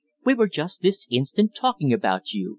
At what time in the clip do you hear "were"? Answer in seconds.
0.33-0.49